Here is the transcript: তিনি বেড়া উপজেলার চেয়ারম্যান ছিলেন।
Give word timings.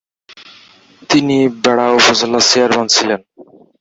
তিনি 1.09 1.35
বেড়া 1.63 1.87
উপজেলার 1.97 2.43
চেয়ারম্যান 2.49 2.87
ছিলেন। 2.95 3.19